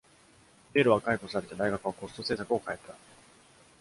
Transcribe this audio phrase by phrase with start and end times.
[0.73, 2.95] ゲイルは解雇されて大学はコスト政策を変えた。